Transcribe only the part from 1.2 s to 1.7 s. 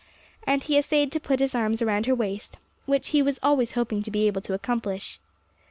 his